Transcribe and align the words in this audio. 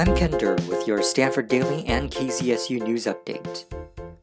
I'm 0.00 0.16
Ken 0.16 0.30
Durr 0.30 0.54
with 0.66 0.86
your 0.86 1.02
Stanford 1.02 1.46
Daily 1.48 1.84
and 1.84 2.10
KZSU 2.10 2.80
News 2.82 3.04
Update. 3.04 3.66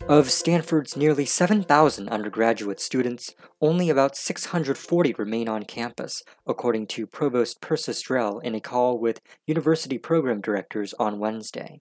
Of 0.10 0.32
Stanford's 0.32 0.98
nearly 0.98 1.24
7,000 1.24 2.10
undergraduate 2.10 2.80
students, 2.80 3.36
only 3.62 3.92
about 3.92 4.16
640 4.18 5.14
remain 5.20 5.48
on 5.48 5.66
campus, 5.66 6.24
according 6.48 6.88
to 6.88 7.06
Provost 7.06 7.62
Persis 7.62 8.02
Drell 8.02 8.42
in 8.44 8.56
a 8.56 8.60
call 8.60 8.98
with 8.98 9.22
university 9.46 10.00
program 10.00 10.42
directors 10.42 10.96
on 10.96 11.20
Wednesday. 11.20 11.80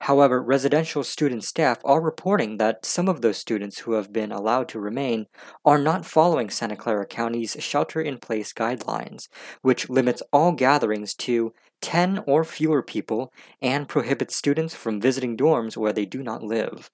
However, 0.00 0.42
residential 0.42 1.02
student 1.02 1.44
staff 1.44 1.78
are 1.84 2.00
reporting 2.00 2.58
that 2.58 2.86
some 2.86 3.08
of 3.08 3.20
those 3.20 3.38
students 3.38 3.80
who 3.80 3.92
have 3.92 4.12
been 4.12 4.32
allowed 4.32 4.68
to 4.70 4.80
remain 4.80 5.26
are 5.64 5.78
not 5.78 6.06
following 6.06 6.50
Santa 6.50 6.76
Clara 6.76 7.06
County's 7.06 7.56
shelter 7.60 8.00
in 8.00 8.18
place 8.18 8.52
guidelines, 8.52 9.28
which 9.62 9.90
limits 9.90 10.22
all 10.32 10.52
gatherings 10.52 11.14
to 11.14 11.52
10 11.84 12.24
or 12.26 12.44
fewer 12.44 12.82
people 12.82 13.30
and 13.60 13.90
prohibits 13.90 14.34
students 14.34 14.74
from 14.74 15.02
visiting 15.02 15.36
dorms 15.36 15.76
where 15.76 15.92
they 15.92 16.06
do 16.06 16.22
not 16.22 16.42
live. 16.42 16.90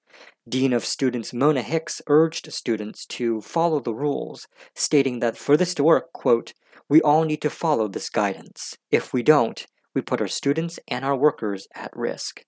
Dean 0.49 0.73
of 0.73 0.85
Students 0.85 1.33
Mona 1.33 1.63
Hicks 1.63 2.03
urged 2.09 2.53
students 2.53 3.07
to 3.07 3.41
follow 3.41 3.79
the 3.79 3.95
rules, 3.95 4.49
stating 4.75 5.21
that 5.21 5.37
for 5.37 5.57
this 5.57 5.75
to 5.75 5.85
work, 5.85 6.13
quote, 6.13 6.55
we 6.89 7.01
all 7.03 7.23
need 7.23 7.41
to 7.43 7.51
follow 7.51 7.87
this 7.87 8.11
guidance. 8.11 8.77
If 8.91 9.13
we 9.13 9.23
don't, 9.23 9.65
we 9.95 10.03
put 10.03 10.21
our 10.21 10.27
students 10.27 10.81
and 10.89 11.05
our 11.05 11.17
workers 11.17 11.69
at 11.73 11.97
risk. 11.97 12.43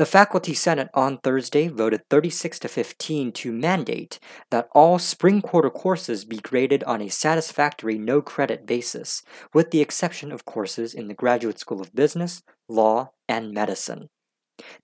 The 0.00 0.06
Faculty 0.06 0.54
Senate 0.54 0.88
on 0.94 1.18
Thursday 1.18 1.68
voted 1.68 2.08
36 2.08 2.60
to 2.60 2.68
15 2.68 3.32
to 3.32 3.52
mandate 3.52 4.18
that 4.50 4.70
all 4.72 4.98
spring 4.98 5.42
quarter 5.42 5.68
courses 5.68 6.24
be 6.24 6.38
graded 6.38 6.82
on 6.84 7.02
a 7.02 7.10
satisfactory 7.10 7.98
no 7.98 8.22
credit 8.22 8.64
basis, 8.64 9.22
with 9.52 9.72
the 9.72 9.82
exception 9.82 10.32
of 10.32 10.46
courses 10.46 10.94
in 10.94 11.08
the 11.08 11.12
Graduate 11.12 11.58
School 11.58 11.82
of 11.82 11.94
Business, 11.94 12.42
Law, 12.66 13.10
and 13.28 13.52
Medicine. 13.52 14.08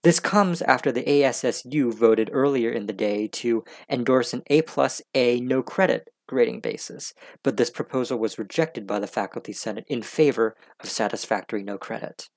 This 0.03 0.21
comes 0.21 0.61
after 0.61 0.93
the 0.93 1.05
ASSU 1.05 1.95
voted 1.95 2.29
earlier 2.31 2.71
in 2.71 2.85
the 2.85 2.93
day 2.93 3.27
to 3.27 3.65
endorse 3.89 4.35
an 4.35 4.43
A 4.49 4.61
plus 4.61 5.01
A 5.15 5.41
no 5.41 5.63
credit 5.63 6.11
grading 6.29 6.61
basis, 6.61 7.15
but 7.43 7.57
this 7.57 7.71
proposal 7.71 8.19
was 8.19 8.39
rejected 8.39 8.87
by 8.87 8.99
the 8.99 9.07
Faculty 9.07 9.55
Senate 9.55 9.87
in 9.89 10.03
favor 10.03 10.55
of 10.79 10.91
satisfactory 10.91 11.63
no 11.63 11.79
credit. 11.79 12.29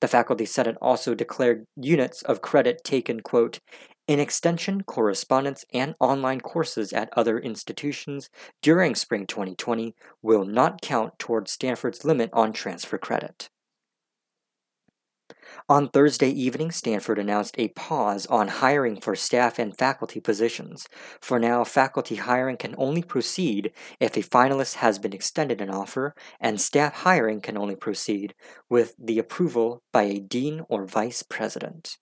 The 0.00 0.08
Faculty 0.08 0.46
Senate 0.46 0.76
also 0.80 1.14
declared 1.14 1.66
units 1.76 2.22
of 2.22 2.42
credit 2.42 2.84
taken, 2.84 3.20
quote, 3.20 3.60
in 4.06 4.20
extension, 4.20 4.82
correspondence, 4.82 5.64
and 5.72 5.94
online 5.98 6.40
courses 6.40 6.92
at 6.92 7.08
other 7.16 7.38
institutions 7.38 8.28
during 8.60 8.94
spring 8.94 9.26
2020 9.26 9.94
will 10.22 10.44
not 10.44 10.82
count 10.82 11.18
towards 11.18 11.52
Stanford's 11.52 12.04
limit 12.04 12.30
on 12.32 12.52
transfer 12.52 12.98
credit. 12.98 13.48
On 15.68 15.88
Thursday 15.88 16.30
evening, 16.30 16.70
Stanford 16.70 17.18
announced 17.18 17.54
a 17.58 17.68
pause 17.68 18.26
on 18.26 18.48
hiring 18.48 19.00
for 19.00 19.14
staff 19.16 19.58
and 19.58 19.76
faculty 19.76 20.20
positions. 20.20 20.86
For 21.20 21.38
now, 21.38 21.64
faculty 21.64 22.16
hiring 22.16 22.56
can 22.56 22.74
only 22.78 23.02
proceed 23.02 23.72
if 24.00 24.16
a 24.16 24.20
finalist 24.20 24.76
has 24.76 24.98
been 24.98 25.12
extended 25.12 25.60
an 25.60 25.70
offer, 25.70 26.14
and 26.40 26.60
staff 26.60 26.94
hiring 26.94 27.40
can 27.40 27.56
only 27.56 27.76
proceed 27.76 28.34
with 28.68 28.94
the 28.98 29.18
approval 29.18 29.82
by 29.92 30.02
a 30.02 30.18
dean 30.18 30.64
or 30.68 30.84
vice 30.86 31.22
president. 31.22 31.98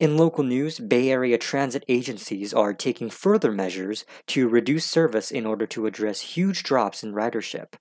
In 0.00 0.16
local 0.16 0.44
news, 0.44 0.80
Bay 0.80 1.10
Area 1.10 1.38
transit 1.38 1.84
agencies 1.88 2.52
are 2.52 2.74
taking 2.74 3.08
further 3.08 3.52
measures 3.52 4.04
to 4.28 4.48
reduce 4.48 4.84
service 4.84 5.30
in 5.30 5.46
order 5.46 5.66
to 5.68 5.86
address 5.86 6.20
huge 6.20 6.62
drops 6.62 7.02
in 7.02 7.12
ridership. 7.12 7.74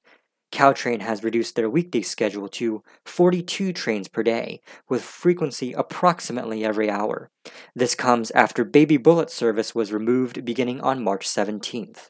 Caltrain 0.51 1.01
has 1.01 1.23
reduced 1.23 1.55
their 1.55 1.69
weekday 1.69 2.01
schedule 2.01 2.47
to 2.49 2.83
42 3.05 3.73
trains 3.73 4.07
per 4.07 4.21
day, 4.21 4.61
with 4.89 5.01
frequency 5.01 5.73
approximately 5.73 6.63
every 6.63 6.89
hour. 6.89 7.29
This 7.75 7.95
comes 7.95 8.31
after 8.31 8.63
Baby 8.63 8.97
Bullet 8.97 9.29
service 9.29 9.73
was 9.73 9.93
removed 9.93 10.45
beginning 10.45 10.81
on 10.81 11.03
March 11.03 11.27
17th. 11.27 12.09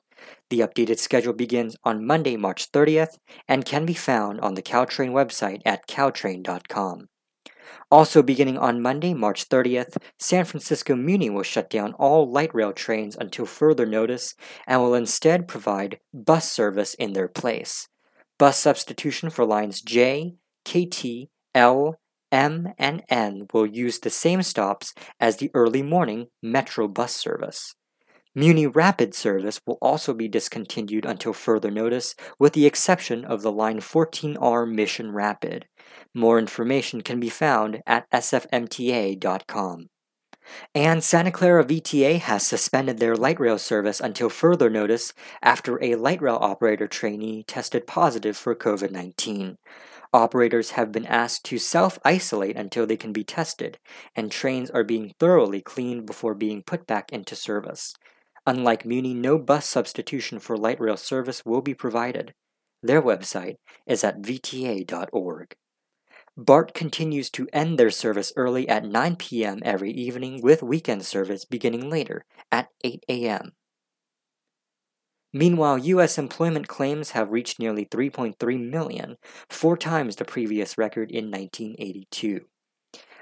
The 0.50 0.60
updated 0.60 1.00
schedule 1.00 1.34
begins 1.34 1.76
on 1.84 2.06
Monday, 2.06 2.36
March 2.36 2.72
30th, 2.72 3.18
and 3.48 3.66
can 3.66 3.86
be 3.86 3.94
found 3.94 4.40
on 4.42 4.56
the 4.56 4.62
Caltrain 4.62 5.12
website 5.12 5.62
at 5.66 5.88
caltrain.com. 5.88 7.08
Also, 7.90 8.22
beginning 8.22 8.58
on 8.58 8.82
Monday, 8.82 9.14
March 9.14 9.50
30th, 9.50 9.98
San 10.20 10.46
Francisco 10.46 10.96
Muni 10.96 11.30
will 11.30 11.44
shut 11.44 11.70
down 11.70 11.94
all 11.94 12.30
light 12.30 12.54
rail 12.54 12.74
trains 12.74 13.16
until 13.16 13.46
further 13.46 13.86
notice 13.86 14.36
and 14.68 14.82
will 14.82 14.94
instead 14.94 15.48
provide 15.48 16.00
bus 16.14 16.52
service 16.52 16.94
in 16.96 17.14
their 17.14 17.28
place. 17.28 17.88
Bus 18.42 18.58
substitution 18.58 19.30
for 19.30 19.46
lines 19.46 19.82
J, 19.82 20.34
KT, 20.66 21.30
L, 21.54 22.00
M, 22.32 22.74
and 22.80 23.04
N 23.08 23.46
will 23.54 23.68
use 23.68 24.00
the 24.00 24.10
same 24.10 24.42
stops 24.42 24.96
as 25.20 25.38
the 25.38 25.52
early 25.54 25.84
morning 25.84 26.26
Metro 26.42 26.88
bus 26.88 27.16
service. 27.16 27.76
Muni 28.34 28.66
Rapid 28.66 29.14
service 29.14 29.62
will 29.68 29.78
also 29.80 30.16
be 30.16 30.28
discontinued 30.28 31.06
until 31.06 31.34
further 31.34 31.70
notice, 31.70 32.16
with 32.40 32.54
the 32.54 32.66
exception 32.66 33.24
of 33.26 33.44
the 33.44 33.52
Line 33.52 33.80
14R 33.80 34.68
Mission 34.68 35.12
Rapid. 35.12 35.68
More 36.16 36.40
information 36.40 37.02
can 37.02 37.20
be 37.20 37.30
found 37.30 37.84
at 37.86 38.10
sfmta.com. 38.10 39.86
And 40.74 41.04
Santa 41.04 41.32
Clara 41.32 41.64
VTA 41.64 42.20
has 42.20 42.46
suspended 42.46 42.98
their 42.98 43.16
light 43.16 43.40
rail 43.40 43.58
service 43.58 44.00
until 44.00 44.30
further 44.30 44.70
notice 44.70 45.14
after 45.42 45.82
a 45.84 45.96
light 45.96 46.22
rail 46.22 46.38
operator 46.42 46.88
trainee 46.88 47.44
tested 47.44 47.88
positive 47.88 48.38
for 48.38 48.56
COVID 48.56 48.92
19. 48.92 49.58
Operators 50.14 50.72
have 50.72 50.92
been 50.92 51.06
asked 51.06 51.46
to 51.46 51.58
self 51.58 51.98
isolate 52.04 52.58
until 52.58 52.86
they 52.86 52.98
can 52.98 53.14
be 53.14 53.24
tested, 53.24 53.78
and 54.16 54.32
trains 54.32 54.70
are 54.70 54.84
being 54.84 55.14
thoroughly 55.20 55.62
cleaned 55.62 56.06
before 56.06 56.36
being 56.36 56.62
put 56.64 56.86
back 56.86 57.12
into 57.12 57.36
service. 57.36 57.94
Unlike 58.46 58.86
Muni, 58.86 59.14
no 59.14 59.38
bus 59.38 59.66
substitution 59.68 60.40
for 60.40 60.58
light 60.58 60.80
rail 60.80 60.98
service 60.98 61.46
will 61.46 61.62
be 61.62 61.74
provided. 61.74 62.34
Their 62.84 63.02
website 63.02 63.56
is 63.86 64.04
at 64.04 64.22
vta.org. 64.22 65.56
BART 66.42 66.74
continues 66.74 67.30
to 67.30 67.48
end 67.54 67.78
their 67.78 67.92
service 67.92 68.34
early 68.36 68.68
at 68.68 68.84
9 68.84 69.16
p.m. 69.18 69.60
every 69.64 69.92
evening 69.92 70.42
with 70.42 70.64
weekend 70.64 71.06
service 71.06 71.46
beginning 71.46 71.88
later 71.88 72.26
at 72.52 72.70
8 72.84 73.04
a.m. 73.08 73.52
Meanwhile, 75.32 75.78
U.S. 75.78 76.18
employment 76.18 76.68
claims 76.68 77.12
have 77.12 77.32
reached 77.32 77.60
nearly 77.60 77.86
3.3 77.86 78.72
million, 78.72 79.18
four 79.52 79.78
times 79.78 80.16
the 80.16 80.26
previous 80.26 80.80
record 80.80 81.12
in 81.12 81.30
1982. 81.30 82.42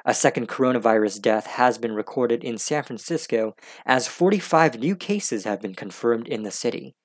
A 0.05 0.13
second 0.13 0.47
coronavirus 0.47 1.21
death 1.21 1.45
has 1.45 1.77
been 1.77 1.93
recorded 1.93 2.41
in 2.41 2.57
San 2.57 2.83
Francisco 2.83 3.53
as 3.85 4.07
45 4.07 4.79
new 4.79 4.95
cases 4.95 5.43
have 5.43 5.61
been 5.61 5.75
confirmed 5.75 6.29
in 6.29 6.43
the 6.43 6.51
city. 6.51 6.95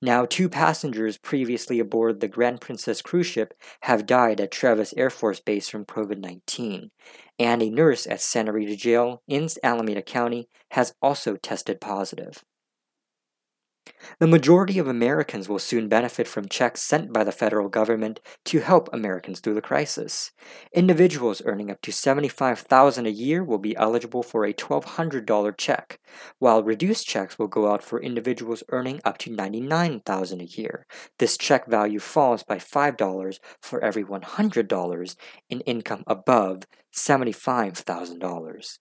Now, 0.00 0.26
two 0.26 0.48
passengers 0.48 1.18
previously 1.18 1.80
aboard 1.80 2.20
the 2.20 2.28
Grand 2.28 2.60
Princess 2.60 3.02
cruise 3.02 3.26
ship 3.26 3.54
have 3.82 4.06
died 4.06 4.40
at 4.40 4.52
Travis 4.52 4.94
Air 4.96 5.10
Force 5.10 5.40
Base 5.40 5.68
from 5.68 5.84
COVID 5.84 6.18
19, 6.18 6.90
and 7.38 7.62
a 7.62 7.70
nurse 7.70 8.06
at 8.06 8.20
Santa 8.20 8.52
Rita 8.52 8.76
Jail 8.76 9.22
in 9.26 9.48
Alameda 9.64 10.02
County 10.02 10.48
has 10.70 10.94
also 11.02 11.34
tested 11.34 11.80
positive. 11.80 12.44
The 14.18 14.26
majority 14.26 14.78
of 14.78 14.88
Americans 14.88 15.48
will 15.48 15.58
soon 15.58 15.88
benefit 15.88 16.26
from 16.26 16.48
checks 16.48 16.80
sent 16.80 17.12
by 17.12 17.24
the 17.24 17.32
federal 17.32 17.68
government 17.68 18.20
to 18.46 18.60
help 18.60 18.88
Americans 18.92 19.40
through 19.40 19.54
the 19.54 19.60
crisis. 19.60 20.32
Individuals 20.72 21.42
earning 21.44 21.70
up 21.70 21.80
to 21.82 21.92
75,000 21.92 23.06
a 23.06 23.10
year 23.10 23.44
will 23.44 23.58
be 23.58 23.76
eligible 23.76 24.22
for 24.22 24.44
a 24.44 24.52
$1,200 24.52 25.56
check, 25.56 26.00
while 26.38 26.62
reduced 26.62 27.06
checks 27.06 27.38
will 27.38 27.48
go 27.48 27.70
out 27.70 27.82
for 27.82 28.00
individuals 28.00 28.62
earning 28.70 29.00
up 29.04 29.18
to 29.18 29.30
99,000 29.30 30.40
a 30.40 30.44
year. 30.44 30.86
This 31.18 31.36
check 31.36 31.66
value 31.66 31.98
falls 32.00 32.42
by 32.42 32.56
$5 32.56 33.38
for 33.62 33.82
every 33.82 34.04
$100 34.04 35.16
in 35.48 35.60
income 35.60 36.04
above 36.06 36.64
$75,000. 36.94 38.78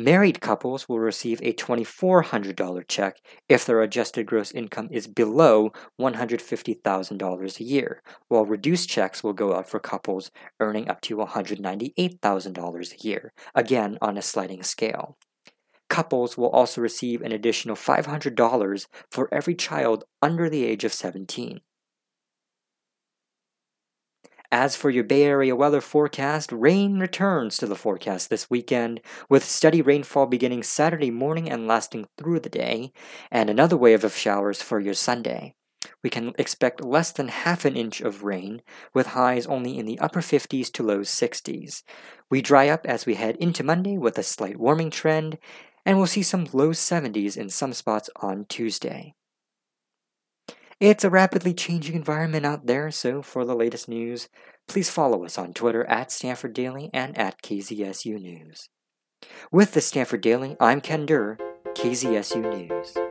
Married 0.00 0.40
couples 0.40 0.88
will 0.88 1.00
receive 1.00 1.40
a 1.42 1.52
$2,400 1.52 2.86
check 2.86 3.16
if 3.48 3.66
their 3.66 3.82
adjusted 3.82 4.26
gross 4.26 4.52
income 4.52 4.88
is 4.92 5.08
below 5.08 5.72
$150,000 6.00 7.58
a 7.58 7.64
year, 7.64 8.00
while 8.28 8.46
reduced 8.46 8.88
checks 8.88 9.24
will 9.24 9.32
go 9.32 9.56
out 9.56 9.68
for 9.68 9.80
couples 9.80 10.30
earning 10.60 10.88
up 10.88 11.00
to 11.00 11.16
$198,000 11.16 12.92
a 12.92 13.08
year, 13.08 13.32
again 13.56 13.98
on 14.00 14.16
a 14.16 14.22
sliding 14.22 14.62
scale. 14.62 15.16
Couples 15.88 16.38
will 16.38 16.50
also 16.50 16.80
receive 16.80 17.20
an 17.20 17.32
additional 17.32 17.74
$500 17.74 18.86
for 19.10 19.28
every 19.34 19.56
child 19.56 20.04
under 20.22 20.48
the 20.48 20.64
age 20.64 20.84
of 20.84 20.92
17. 20.92 21.60
As 24.50 24.74
for 24.74 24.88
your 24.88 25.04
Bay 25.04 25.24
Area 25.24 25.54
weather 25.54 25.82
forecast, 25.82 26.50
rain 26.52 26.98
returns 26.98 27.58
to 27.58 27.66
the 27.66 27.76
forecast 27.76 28.30
this 28.30 28.48
weekend, 28.48 29.02
with 29.28 29.44
steady 29.44 29.82
rainfall 29.82 30.24
beginning 30.24 30.62
Saturday 30.62 31.10
morning 31.10 31.50
and 31.50 31.66
lasting 31.66 32.06
through 32.16 32.40
the 32.40 32.48
day, 32.48 32.90
and 33.30 33.50
another 33.50 33.76
wave 33.76 34.04
of 34.04 34.16
showers 34.16 34.62
for 34.62 34.80
your 34.80 34.94
Sunday. 34.94 35.54
We 36.02 36.08
can 36.08 36.32
expect 36.38 36.82
less 36.82 37.12
than 37.12 37.28
half 37.28 37.66
an 37.66 37.76
inch 37.76 38.00
of 38.00 38.24
rain, 38.24 38.62
with 38.94 39.08
highs 39.08 39.46
only 39.46 39.76
in 39.78 39.84
the 39.84 39.98
upper 39.98 40.22
50s 40.22 40.72
to 40.72 40.82
low 40.82 41.00
60s. 41.00 41.82
We 42.30 42.40
dry 42.40 42.68
up 42.68 42.86
as 42.86 43.04
we 43.04 43.16
head 43.16 43.36
into 43.36 43.62
Monday 43.62 43.98
with 43.98 44.16
a 44.16 44.22
slight 44.22 44.58
warming 44.58 44.90
trend, 44.90 45.36
and 45.84 45.98
we'll 45.98 46.06
see 46.06 46.22
some 46.22 46.48
low 46.54 46.70
70s 46.70 47.36
in 47.36 47.50
some 47.50 47.74
spots 47.74 48.08
on 48.16 48.46
Tuesday. 48.48 49.14
It's 50.80 51.02
a 51.02 51.10
rapidly 51.10 51.54
changing 51.54 51.96
environment 51.96 52.46
out 52.46 52.66
there, 52.66 52.92
so 52.92 53.20
for 53.20 53.44
the 53.44 53.56
latest 53.56 53.88
news, 53.88 54.28
please 54.68 54.88
follow 54.88 55.24
us 55.24 55.36
on 55.36 55.52
Twitter 55.52 55.84
at 55.86 56.12
Stanford 56.12 56.52
Daily 56.52 56.88
and 56.94 57.18
at 57.18 57.42
KZSU 57.42 58.20
News. 58.20 58.68
With 59.50 59.72
the 59.72 59.80
Stanford 59.80 60.20
Daily, 60.20 60.56
I'm 60.60 60.80
Ken 60.80 61.04
Durr, 61.04 61.36
KZSU 61.74 62.68
News. 62.68 63.07